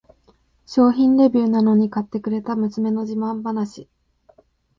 [0.65, 3.87] 商品レビューなのに買ってくれた娘の自慢話